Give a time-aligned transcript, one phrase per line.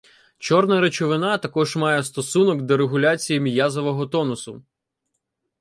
[0.37, 4.63] Чорна речовина також має стосунок до регуляції м'язового тонусу.